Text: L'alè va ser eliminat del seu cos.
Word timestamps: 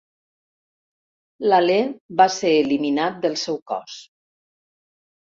L'alè 1.51 1.75
va 2.21 2.25
ser 2.35 2.53
eliminat 2.61 3.19
del 3.27 3.35
seu 3.43 3.59
cos. 3.73 3.99